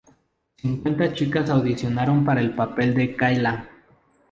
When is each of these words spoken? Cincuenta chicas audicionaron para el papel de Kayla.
Cincuenta 0.55 1.13
chicas 1.13 1.47
audicionaron 1.51 2.25
para 2.25 2.41
el 2.41 2.55
papel 2.55 2.95
de 2.95 3.15
Kayla. 3.15 3.69